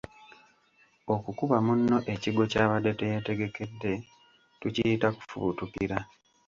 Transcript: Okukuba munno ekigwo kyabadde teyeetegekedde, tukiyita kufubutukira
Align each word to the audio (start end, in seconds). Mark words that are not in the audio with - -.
Okukuba 1.15 1.55
munno 1.65 1.97
ekigwo 2.13 2.43
kyabadde 2.51 2.91
teyeetegekedde, 2.99 3.91
tukiyita 4.59 5.07
kufubutukira 5.17 5.97